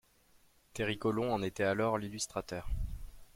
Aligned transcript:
Terry 0.73 0.97
Colon 0.97 1.31
en 1.31 1.43
était 1.43 1.61
alors 1.63 1.99
l'illustrateur. 1.99 2.67